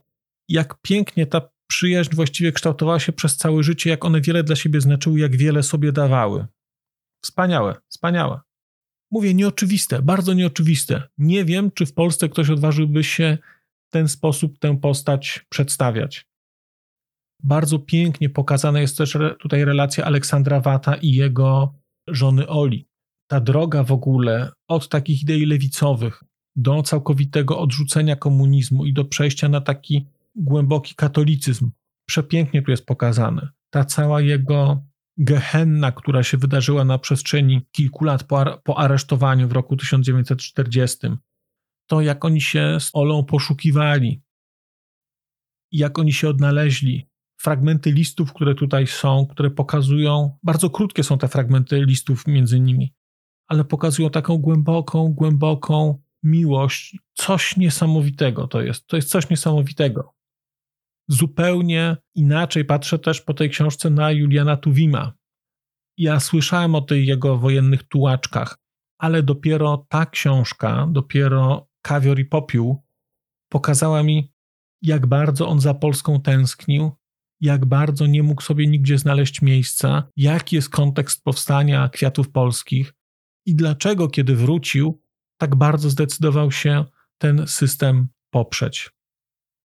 jak 0.49 0.81
pięknie 0.83 1.27
ta 1.27 1.51
przyjaźń 1.67 2.15
właściwie 2.15 2.53
kształtowała 2.53 3.01
się 3.01 3.13
przez 3.13 3.37
całe 3.37 3.63
życie, 3.63 3.91
jak 3.91 4.05
one 4.05 4.21
wiele 4.21 4.45
dla 4.45 4.57
siebie 4.57 4.81
znaczyły, 4.81 5.21
jak 5.21 5.37
wiele 5.37 5.63
sobie 5.63 5.93
dawały. 5.93 6.47
Wspaniałe, 7.25 7.77
wspaniałe. 7.89 8.41
Mówię 9.11 9.35
nieoczywiste, 9.35 10.03
bardzo 10.03 10.35
nieoczywiste. 10.35 11.03
Nie 11.19 11.45
wiem, 11.45 11.71
czy 11.71 11.87
w 11.87 11.95
Polsce 11.95 12.29
ktoś 12.29 12.51
odważyłby 12.51 13.05
się 13.05 13.39
w 13.89 13.91
ten 13.91 14.09
sposób 14.09 14.59
tę 14.59 14.81
postać 14.81 15.47
przedstawiać. 15.49 16.28
Bardzo 17.43 17.79
pięknie 17.79 18.31
pokazana 18.31 18.81
jest 18.81 18.99
też 18.99 19.17
tutaj 19.41 19.65
relacja 19.65 20.05
Aleksandra 20.05 20.61
Wata 20.61 20.95
i 20.95 21.13
jego 21.13 21.75
żony 22.09 22.49
Oli. 22.49 22.89
Ta 23.31 23.41
droga 23.41 23.85
w 23.85 23.93
ogóle 23.93 24.53
od 24.69 24.89
takich 24.89 25.23
idei 25.23 25.47
lewicowych 25.47 26.25
do 26.57 26.83
całkowitego 26.83 27.59
odrzucenia 27.59 28.17
komunizmu 28.17 28.85
i 28.85 28.93
do 28.93 29.05
przejścia 29.05 29.49
na 29.49 29.61
taki 29.61 30.07
głęboki 30.35 30.95
katolicyzm. 30.95 31.71
Przepięknie 32.09 32.63
tu 32.63 32.71
jest 32.71 32.87
pokazane. 32.87 33.49
ta 33.71 33.85
cała 33.85 34.21
jego 34.21 34.83
gehenna, 35.17 35.93
która 35.93 36.23
się 36.23 36.37
wydarzyła 36.37 36.85
na 36.85 36.99
przestrzeni 36.99 37.67
kilku 37.73 38.05
lat 38.05 38.25
po, 38.25 38.61
po 38.65 38.79
aresztowaniu 38.79 39.49
w 39.49 39.53
roku 39.53 39.77
1940, 39.77 40.99
to 41.87 42.01
jak 42.01 42.25
oni 42.25 42.41
się 42.41 42.77
z 42.81 42.91
Olą 42.93 43.25
poszukiwali, 43.25 44.23
jak 45.73 45.99
oni 45.99 46.13
się 46.13 46.29
odnaleźli, 46.29 47.09
fragmenty 47.39 47.93
listów, 47.93 48.33
które 48.33 48.55
tutaj 48.55 48.87
są, 48.87 49.27
które 49.27 49.51
pokazują, 49.51 50.39
bardzo 50.43 50.71
krótkie 50.71 51.05
są 51.05 51.19
te 51.19 51.29
fragmenty 51.29 51.85
listów 51.85 52.27
między 52.27 52.61
nimi, 52.61 52.95
ale 53.47 53.65
pokazują 53.65 54.11
taką 54.11 54.39
głęboką, 54.39 55.09
głęboką 55.09 55.99
miłość. 56.23 56.99
Coś 57.15 57.57
niesamowitego 57.57 58.47
to 58.47 58.63
jest. 58.63 58.87
To 58.87 58.97
jest 58.97 59.09
coś 59.09 59.31
niesamowitego. 59.31 60.15
Zupełnie 61.09 61.97
inaczej 62.15 62.65
patrzę 62.65 62.99
też 62.99 63.21
po 63.21 63.35
tej 63.35 63.51
książce 63.51 63.91
na 63.91 64.11
Juliana 64.11 64.57
Tuwima. 64.57 65.13
Ja 65.97 66.21
słyszałem 66.21 66.75
o 66.75 66.81
tych 66.81 67.07
jego 67.07 67.39
wojennych 67.39 67.83
tułaczkach, 67.83 68.59
ale 68.99 69.23
dopiero 69.23 69.87
ta 69.89 70.07
książka, 70.07 70.89
dopiero 70.91 71.69
Kawior 71.83 72.19
i 72.19 72.25
Popiół 72.25 72.85
pokazała 73.49 74.03
mi, 74.03 74.33
jak 74.83 75.07
bardzo 75.07 75.49
on 75.49 75.61
za 75.61 75.75
Polską 75.75 76.21
tęsknił, 76.21 76.98
jak 77.41 77.67
bardzo 77.67 78.07
nie 78.07 78.23
mógł 78.23 78.43
sobie 78.43 78.67
nigdzie 78.67 78.99
znaleźć 78.99 79.43
miejsca, 79.43 80.09
jaki 80.17 80.57
jest 80.57 80.71
kontekst 80.71 81.25
powstania 81.25 81.89
kwiatów 81.89 82.31
polskich 82.31 82.95
i 83.47 83.55
dlaczego, 83.55 84.09
kiedy 84.09 84.37
wrócił, 84.37 85.03
tak 85.41 85.57
bardzo 85.57 85.91
zdecydował 85.91 86.53
się 86.53 86.85
ten 87.19 87.47
system 87.47 88.09
poprzeć. 88.31 88.91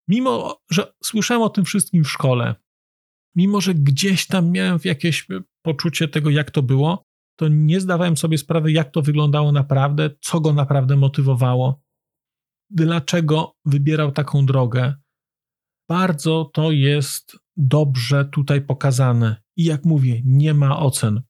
Mimo, 0.08 0.62
że 0.72 0.94
słyszałem 1.04 1.44
o 1.44 1.50
tym 1.50 1.66
wszystkim 1.66 2.04
w 2.04 2.12
szkole, 2.12 2.56
mimo, 3.36 3.62
że 3.62 3.74
gdzieś 3.74 4.28
tam 4.28 4.52
miałem 4.52 4.80
jakieś 4.84 5.28
poczucie 5.62 6.08
tego, 6.08 6.30
jak 6.30 6.52
to 6.52 6.64
było, 6.64 7.06
to 7.36 7.48
nie 7.48 7.82
zdawałem 7.82 8.18
sobie 8.18 8.38
sprawy, 8.38 8.72
jak 8.72 8.92
to 8.92 9.02
wyglądało 9.02 9.52
naprawdę, 9.52 10.10
co 10.22 10.40
go 10.40 10.54
naprawdę 10.54 10.96
motywowało, 10.96 11.82
dlaczego 12.70 13.56
wybierał 13.66 14.12
taką 14.12 14.46
drogę. 14.46 14.96
Bardzo 15.92 16.50
to 16.54 16.72
jest 16.72 17.38
dobrze 17.58 18.26
tutaj 18.26 18.62
pokazane. 18.62 19.36
I 19.58 19.64
jak 19.64 19.86
mówię, 19.86 20.22
nie 20.26 20.54
ma 20.54 20.80
ocen. 20.80 21.22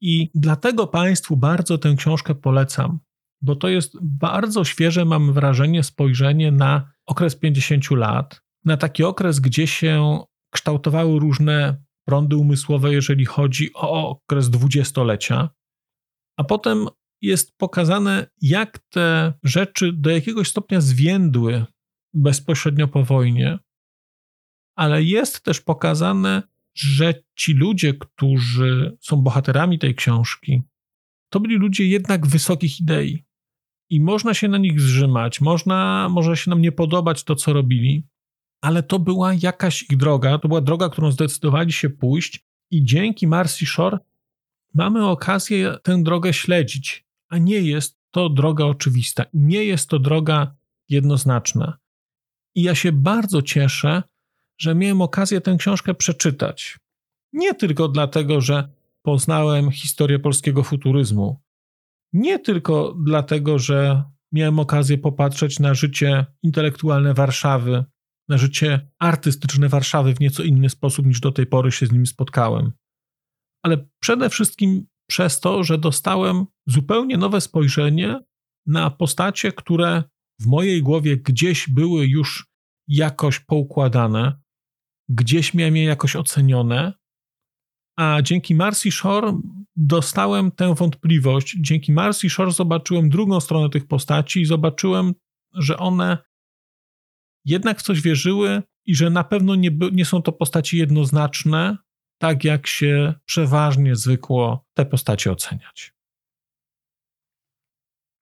I 0.00 0.30
dlatego 0.34 0.86
Państwu 0.86 1.36
bardzo 1.36 1.78
tę 1.78 1.94
książkę 1.96 2.34
polecam, 2.34 2.98
bo 3.42 3.56
to 3.56 3.68
jest 3.68 3.96
bardzo 4.02 4.64
świeże, 4.64 5.04
mam 5.04 5.32
wrażenie, 5.32 5.82
spojrzenie 5.82 6.52
na 6.52 6.92
okres 7.06 7.36
50 7.36 7.90
lat, 7.90 8.40
na 8.64 8.76
taki 8.76 9.04
okres, 9.04 9.40
gdzie 9.40 9.66
się 9.66 10.18
kształtowały 10.50 11.20
różne 11.20 11.82
prądy 12.04 12.36
umysłowe, 12.36 12.92
jeżeli 12.92 13.24
chodzi 13.24 13.70
o 13.74 14.08
okres 14.08 14.50
dwudziestolecia, 14.50 15.50
a 16.36 16.44
potem 16.44 16.86
jest 17.22 17.56
pokazane, 17.56 18.26
jak 18.40 18.78
te 18.78 19.32
rzeczy 19.42 19.92
do 19.92 20.10
jakiegoś 20.10 20.48
stopnia 20.48 20.80
zwiędły 20.80 21.64
bezpośrednio 22.14 22.88
po 22.88 23.04
wojnie, 23.04 23.58
ale 24.78 25.02
jest 25.02 25.40
też 25.40 25.60
pokazane, 25.60 26.42
że 26.74 27.14
ci 27.36 27.52
ludzie, 27.54 27.94
którzy 27.94 28.96
są 29.00 29.16
bohaterami 29.16 29.78
tej 29.78 29.94
książki, 29.94 30.62
to 31.28 31.40
byli 31.40 31.56
ludzie 31.56 31.86
jednak 31.86 32.26
wysokich 32.26 32.80
idei. 32.80 33.24
I 33.90 34.00
można 34.00 34.34
się 34.34 34.48
na 34.48 34.58
nich 34.58 34.80
zrzymać, 34.80 35.40
można, 35.40 36.08
może 36.10 36.36
się 36.36 36.50
nam 36.50 36.62
nie 36.62 36.72
podobać 36.72 37.24
to, 37.24 37.34
co 37.34 37.52
robili, 37.52 38.06
ale 38.60 38.82
to 38.82 38.98
była 38.98 39.34
jakaś 39.34 39.82
ich 39.82 39.96
droga, 39.96 40.38
to 40.38 40.48
była 40.48 40.60
droga, 40.60 40.88
którą 40.88 41.12
zdecydowali 41.12 41.72
się 41.72 41.90
pójść, 41.90 42.46
i 42.70 42.84
dzięki 42.84 43.26
Marcy 43.26 43.66
Shore 43.66 43.98
mamy 44.74 45.06
okazję 45.06 45.76
tę 45.82 46.02
drogę 46.02 46.32
śledzić, 46.32 47.06
a 47.28 47.38
nie 47.38 47.60
jest 47.60 47.98
to 48.10 48.28
droga 48.28 48.64
oczywista, 48.64 49.24
nie 49.34 49.64
jest 49.64 49.88
to 49.88 49.98
droga 49.98 50.54
jednoznaczna. 50.88 51.78
I 52.54 52.62
ja 52.62 52.74
się 52.74 52.92
bardzo 52.92 53.42
cieszę, 53.42 54.02
że 54.58 54.74
miałem 54.74 55.00
okazję 55.02 55.40
tę 55.40 55.56
książkę 55.58 55.94
przeczytać. 55.94 56.78
Nie 57.32 57.54
tylko 57.54 57.88
dlatego, 57.88 58.40
że 58.40 58.68
poznałem 59.02 59.70
historię 59.70 60.18
polskiego 60.18 60.62
futuryzmu, 60.62 61.42
nie 62.12 62.38
tylko 62.38 62.96
dlatego, 63.04 63.58
że 63.58 64.04
miałem 64.32 64.58
okazję 64.58 64.98
popatrzeć 64.98 65.58
na 65.58 65.74
życie 65.74 66.26
intelektualne 66.42 67.14
Warszawy, 67.14 67.84
na 68.28 68.38
życie 68.38 68.90
artystyczne 68.98 69.68
Warszawy 69.68 70.14
w 70.14 70.20
nieco 70.20 70.42
inny 70.42 70.70
sposób 70.70 71.06
niż 71.06 71.20
do 71.20 71.32
tej 71.32 71.46
pory 71.46 71.72
się 71.72 71.86
z 71.86 71.92
nim 71.92 72.06
spotkałem, 72.06 72.72
ale 73.62 73.88
przede 74.00 74.30
wszystkim 74.30 74.86
przez 75.10 75.40
to, 75.40 75.64
że 75.64 75.78
dostałem 75.78 76.46
zupełnie 76.66 77.16
nowe 77.16 77.40
spojrzenie 77.40 78.20
na 78.66 78.90
postacie, 78.90 79.52
które 79.52 80.02
w 80.40 80.46
mojej 80.46 80.82
głowie 80.82 81.16
gdzieś 81.16 81.68
były 81.68 82.06
już 82.06 82.46
jakoś 82.88 83.40
poukładane, 83.40 84.40
gdzieś 85.08 85.54
miałem 85.54 85.76
je 85.76 85.84
jakoś 85.84 86.16
ocenione, 86.16 86.92
a 87.96 88.22
dzięki 88.22 88.54
Marcy 88.54 88.90
Shore 88.90 89.40
dostałem 89.76 90.50
tę 90.50 90.74
wątpliwość. 90.74 91.56
Dzięki 91.60 91.92
Marcy 91.92 92.30
Shore 92.30 92.50
zobaczyłem 92.50 93.08
drugą 93.08 93.40
stronę 93.40 93.70
tych 93.70 93.86
postaci 93.86 94.40
i 94.40 94.46
zobaczyłem, 94.46 95.14
że 95.54 95.76
one 95.76 96.18
jednak 97.44 97.78
w 97.78 97.82
coś 97.82 98.00
wierzyły 98.00 98.62
i 98.86 98.94
że 98.94 99.10
na 99.10 99.24
pewno 99.24 99.54
nie, 99.54 99.70
nie 99.92 100.04
są 100.04 100.22
to 100.22 100.32
postaci 100.32 100.78
jednoznaczne, 100.78 101.76
tak 102.18 102.44
jak 102.44 102.66
się 102.66 103.14
przeważnie 103.24 103.96
zwykło 103.96 104.66
te 104.74 104.86
postacie 104.86 105.32
oceniać. 105.32 105.94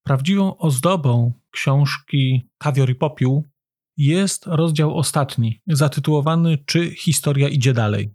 Prawdziwą 0.06 0.56
ozdobą 0.56 1.32
książki 1.50 2.48
Kawior 2.58 2.90
i 2.90 2.94
Popiół 2.94 3.44
jest 3.96 4.46
rozdział 4.46 4.98
ostatni, 4.98 5.60
zatytułowany 5.66 6.58
Czy 6.66 6.90
historia 6.90 7.48
idzie 7.48 7.72
dalej? 7.72 8.14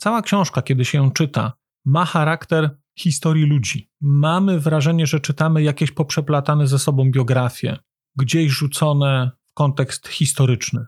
Cała 0.00 0.22
książka, 0.22 0.62
kiedy 0.62 0.84
się 0.84 0.98
ją 0.98 1.10
czyta, 1.10 1.52
ma 1.84 2.04
charakter 2.04 2.78
historii 2.98 3.44
ludzi. 3.44 3.90
Mamy 4.00 4.60
wrażenie, 4.60 5.06
że 5.06 5.20
czytamy 5.20 5.62
jakieś 5.62 5.90
poprzeplatane 5.90 6.66
ze 6.66 6.78
sobą 6.78 7.10
biografie, 7.10 7.76
gdzieś 8.16 8.52
rzucone 8.52 9.30
w 9.44 9.52
kontekst 9.54 10.08
historyczny. 10.08 10.86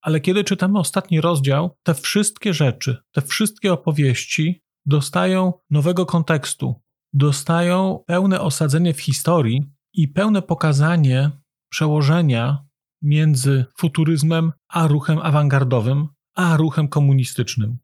Ale 0.00 0.20
kiedy 0.20 0.44
czytamy 0.44 0.78
ostatni 0.78 1.20
rozdział, 1.20 1.76
te 1.82 1.94
wszystkie 1.94 2.54
rzeczy, 2.54 2.96
te 3.12 3.22
wszystkie 3.22 3.72
opowieści 3.72 4.62
dostają 4.86 5.52
nowego 5.70 6.06
kontekstu, 6.06 6.82
dostają 7.12 8.04
pełne 8.06 8.40
osadzenie 8.40 8.94
w 8.94 9.00
historii 9.00 9.62
i 9.92 10.08
pełne 10.08 10.42
pokazanie 10.42 11.30
przełożenia 11.70 12.67
między 13.02 13.64
futuryzmem 13.78 14.52
a 14.68 14.86
ruchem 14.86 15.18
awangardowym, 15.18 16.08
a 16.34 16.56
ruchem 16.56 16.88
komunistycznym. 16.88 17.78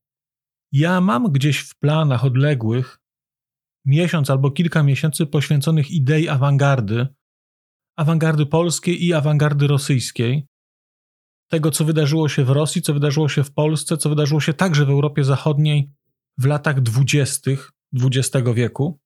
Ja 0.72 1.00
mam 1.00 1.32
gdzieś 1.32 1.58
w 1.58 1.78
planach 1.78 2.24
odległych 2.24 3.00
miesiąc 3.84 4.30
albo 4.30 4.50
kilka 4.50 4.82
miesięcy 4.82 5.26
poświęconych 5.26 5.90
idei 5.90 6.28
awangardy, 6.28 7.06
awangardy 7.96 8.46
polskiej 8.46 9.04
i 9.04 9.12
awangardy 9.12 9.66
rosyjskiej, 9.66 10.46
tego, 11.50 11.70
co 11.70 11.84
wydarzyło 11.84 12.28
się 12.28 12.44
w 12.44 12.50
Rosji, 12.50 12.82
co 12.82 12.94
wydarzyło 12.94 13.28
się 13.28 13.44
w 13.44 13.52
Polsce, 13.52 13.96
co 13.96 14.08
wydarzyło 14.08 14.40
się 14.40 14.54
także 14.54 14.86
w 14.86 14.90
Europie 14.90 15.24
Zachodniej 15.24 15.90
w 16.38 16.44
latach 16.46 16.80
dwudziestych 16.80 17.72
XX 18.02 18.48
wieku. 18.54 19.00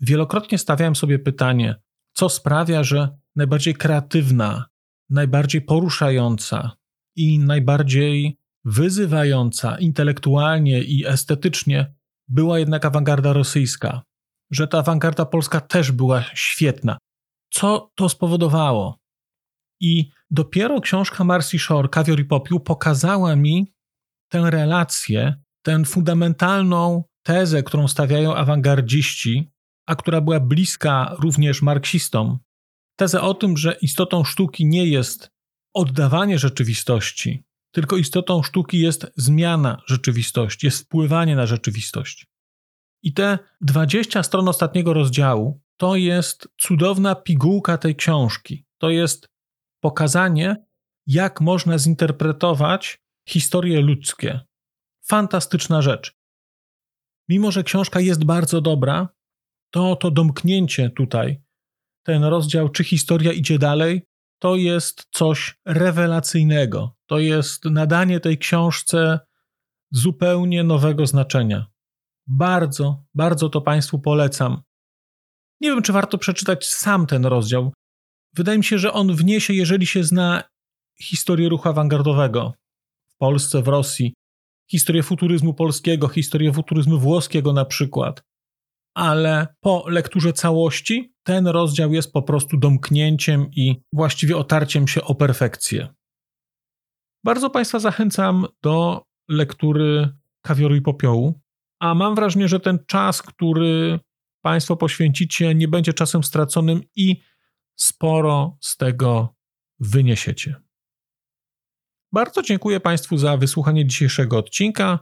Wielokrotnie 0.00 0.58
stawiałem 0.58 0.96
sobie 0.96 1.18
pytanie, 1.18 1.82
co 2.12 2.28
sprawia, 2.28 2.84
że 2.84 3.18
najbardziej 3.36 3.74
kreatywna, 3.74 4.66
najbardziej 5.12 5.62
poruszająca 5.62 6.76
i 7.16 7.38
najbardziej 7.38 8.38
wyzywająca 8.64 9.78
intelektualnie 9.78 10.82
i 10.82 11.06
estetycznie 11.06 11.94
była 12.28 12.58
jednak 12.58 12.84
awangarda 12.84 13.32
rosyjska, 13.32 14.02
że 14.50 14.68
ta 14.68 14.78
awangarda 14.78 15.24
polska 15.24 15.60
też 15.60 15.92
była 15.92 16.24
świetna. 16.34 16.98
Co 17.50 17.90
to 17.94 18.08
spowodowało? 18.08 18.98
I 19.80 20.10
dopiero 20.30 20.80
książka 20.80 21.24
Marcy 21.24 21.58
Shore, 21.58 21.88
Kawior 21.88 22.20
i 22.20 22.24
Popiół, 22.24 22.60
pokazała 22.60 23.36
mi 23.36 23.74
tę 24.28 24.50
relację, 24.50 25.42
tę 25.62 25.84
fundamentalną 25.84 27.04
tezę, 27.22 27.62
którą 27.62 27.88
stawiają 27.88 28.34
awangardziści, 28.34 29.52
a 29.86 29.96
która 29.96 30.20
była 30.20 30.40
bliska 30.40 31.14
również 31.18 31.62
marksistom. 31.62 32.38
Tezę 33.02 33.20
o 33.20 33.34
tym, 33.34 33.56
że 33.56 33.76
istotą 33.80 34.24
sztuki 34.24 34.66
nie 34.66 34.86
jest 34.86 35.30
oddawanie 35.74 36.38
rzeczywistości, 36.38 37.42
tylko 37.74 37.96
istotą 37.96 38.42
sztuki 38.42 38.80
jest 38.80 39.12
zmiana 39.16 39.82
rzeczywistości, 39.86 40.66
jest 40.66 40.84
wpływanie 40.84 41.36
na 41.36 41.46
rzeczywistość. 41.46 42.26
I 43.02 43.12
te 43.12 43.38
20 43.60 44.22
stron 44.22 44.48
ostatniego 44.48 44.92
rozdziału 44.92 45.60
to 45.76 45.96
jest 45.96 46.48
cudowna 46.60 47.14
pigułka 47.14 47.78
tej 47.78 47.96
książki. 47.96 48.66
To 48.78 48.90
jest 48.90 49.28
pokazanie, 49.80 50.56
jak 51.06 51.40
można 51.40 51.78
zinterpretować 51.78 53.02
historie 53.28 53.80
ludzkie 53.80 54.40
fantastyczna 55.08 55.82
rzecz. 55.82 56.16
Mimo, 57.28 57.50
że 57.50 57.62
książka 57.62 58.00
jest 58.00 58.24
bardzo 58.24 58.60
dobra, 58.60 59.08
to 59.70 59.96
to 59.96 60.10
domknięcie 60.10 60.90
tutaj, 60.90 61.42
ten 62.02 62.24
rozdział, 62.24 62.68
czy 62.68 62.84
historia 62.84 63.32
idzie 63.32 63.58
dalej, 63.58 64.02
to 64.38 64.56
jest 64.56 65.06
coś 65.10 65.60
rewelacyjnego. 65.66 66.96
To 67.06 67.18
jest 67.18 67.64
nadanie 67.64 68.20
tej 68.20 68.38
książce 68.38 69.20
zupełnie 69.90 70.64
nowego 70.64 71.06
znaczenia. 71.06 71.66
Bardzo, 72.26 73.04
bardzo 73.14 73.48
to 73.48 73.60
Państwu 73.60 73.98
polecam. 73.98 74.62
Nie 75.60 75.68
wiem, 75.70 75.82
czy 75.82 75.92
warto 75.92 76.18
przeczytać 76.18 76.66
sam 76.66 77.06
ten 77.06 77.26
rozdział. 77.26 77.72
Wydaje 78.34 78.58
mi 78.58 78.64
się, 78.64 78.78
że 78.78 78.92
on 78.92 79.16
wniesie, 79.16 79.54
jeżeli 79.54 79.86
się 79.86 80.04
zna 80.04 80.42
historię 81.02 81.48
ruchu 81.48 81.68
awangardowego 81.68 82.52
w 83.08 83.16
Polsce, 83.16 83.62
w 83.62 83.68
Rosji, 83.68 84.14
historię 84.70 85.02
futuryzmu 85.02 85.54
polskiego, 85.54 86.08
historię 86.08 86.52
futuryzmu 86.52 86.98
włoskiego 86.98 87.52
na 87.52 87.64
przykład. 87.64 88.22
Ale 88.94 89.46
po 89.60 89.84
lekturze 89.88 90.32
całości 90.32 91.11
ten 91.22 91.46
rozdział 91.46 91.92
jest 91.92 92.12
po 92.12 92.22
prostu 92.22 92.56
domknięciem 92.56 93.50
i 93.56 93.82
właściwie 93.92 94.36
otarciem 94.36 94.88
się 94.88 95.02
o 95.02 95.14
perfekcję. 95.14 95.88
Bardzo 97.24 97.50
Państwa 97.50 97.78
zachęcam 97.78 98.46
do 98.62 99.02
lektury 99.28 100.08
Kawioru 100.42 100.74
i 100.74 100.82
Popiołu, 100.82 101.40
a 101.80 101.94
mam 101.94 102.14
wrażenie, 102.14 102.48
że 102.48 102.60
ten 102.60 102.78
czas, 102.86 103.22
który 103.22 104.00
Państwo 104.44 104.76
poświęcicie, 104.76 105.54
nie 105.54 105.68
będzie 105.68 105.92
czasem 105.92 106.24
straconym 106.24 106.80
i 106.96 107.22
sporo 107.76 108.56
z 108.60 108.76
tego 108.76 109.34
wyniesiecie. 109.78 110.56
Bardzo 112.12 112.42
dziękuję 112.42 112.80
Państwu 112.80 113.18
za 113.18 113.36
wysłuchanie 113.36 113.86
dzisiejszego 113.86 114.38
odcinka. 114.38 114.98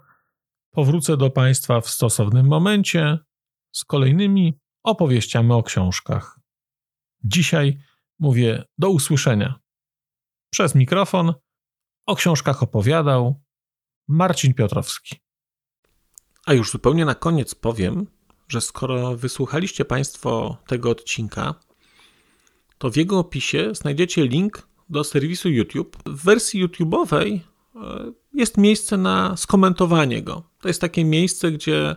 Powrócę 0.70 1.16
do 1.16 1.30
Państwa 1.30 1.80
w 1.80 1.88
stosownym 1.90 2.46
momencie 2.46 3.18
z 3.72 3.84
kolejnymi 3.84 4.59
opowieściami 4.82 5.52
o 5.52 5.62
książkach. 5.62 6.40
Dzisiaj 7.24 7.78
mówię 8.18 8.64
do 8.78 8.90
usłyszenia. 8.90 9.60
Przez 10.50 10.74
mikrofon 10.74 11.34
o 12.06 12.16
książkach 12.16 12.62
opowiadał 12.62 13.42
Marcin 14.08 14.54
Piotrowski. 14.54 15.16
A 16.46 16.52
już 16.54 16.70
zupełnie 16.70 17.04
na 17.04 17.14
koniec 17.14 17.54
powiem, 17.54 18.06
że 18.48 18.60
skoro 18.60 19.16
wysłuchaliście 19.16 19.84
Państwo 19.84 20.56
tego 20.66 20.90
odcinka, 20.90 21.54
to 22.78 22.90
w 22.90 22.96
jego 22.96 23.18
opisie 23.18 23.74
znajdziecie 23.74 24.26
link 24.26 24.68
do 24.88 25.04
serwisu 25.04 25.48
YouTube. 25.48 25.96
W 26.06 26.24
wersji 26.24 26.66
YouTube'owej 26.66 27.38
e, 27.74 28.12
jest 28.32 28.56
miejsce 28.56 28.96
na 28.96 29.36
skomentowanie 29.36 30.22
go. 30.22 30.42
To 30.60 30.68
jest 30.68 30.80
takie 30.80 31.04
miejsce, 31.04 31.52
gdzie 31.52 31.96